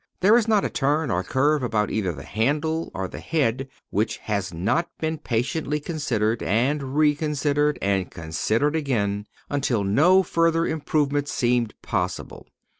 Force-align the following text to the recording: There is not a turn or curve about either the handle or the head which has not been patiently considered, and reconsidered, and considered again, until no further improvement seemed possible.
There 0.21 0.35
is 0.35 0.47
not 0.47 0.65
a 0.65 0.69
turn 0.71 1.11
or 1.11 1.21
curve 1.23 1.61
about 1.61 1.91
either 1.91 2.11
the 2.11 2.23
handle 2.23 2.89
or 2.95 3.07
the 3.07 3.19
head 3.19 3.67
which 3.91 4.17
has 4.17 4.51
not 4.51 4.89
been 4.99 5.19
patiently 5.19 5.79
considered, 5.79 6.41
and 6.41 6.95
reconsidered, 6.97 7.77
and 7.83 8.09
considered 8.09 8.75
again, 8.75 9.27
until 9.47 9.83
no 9.83 10.23
further 10.23 10.65
improvement 10.65 11.27
seemed 11.27 11.75
possible. 11.83 12.47